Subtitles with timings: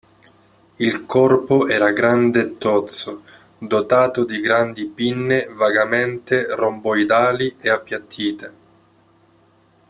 [0.77, 3.21] Il corpo era grande e tozzo,
[3.59, 8.53] dotato di grandi pinne vagamente romboidali e appiattite.